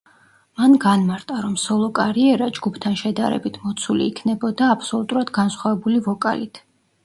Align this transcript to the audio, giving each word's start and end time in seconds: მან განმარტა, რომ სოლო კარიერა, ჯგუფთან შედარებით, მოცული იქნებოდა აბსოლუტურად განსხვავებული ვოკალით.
მან 0.61 0.71
განმარტა, 0.85 1.37
რომ 1.43 1.51
სოლო 1.63 1.89
კარიერა, 1.99 2.49
ჯგუფთან 2.59 2.97
შედარებით, 3.03 3.61
მოცული 3.69 4.11
იქნებოდა 4.15 4.73
აბსოლუტურად 4.79 5.37
განსხვავებული 5.41 6.05
ვოკალით. 6.13 6.65